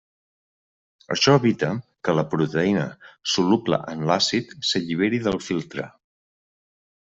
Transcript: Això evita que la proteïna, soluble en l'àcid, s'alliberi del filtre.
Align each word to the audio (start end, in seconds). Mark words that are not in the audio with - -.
Això 1.15 1.35
evita 1.39 1.69
que 2.07 2.15
la 2.21 2.23
proteïna, 2.33 2.87
soluble 3.35 3.81
en 3.95 4.03
l'àcid, 4.13 4.59
s'alliberi 4.73 5.23
del 5.29 5.41
filtre. 5.53 5.91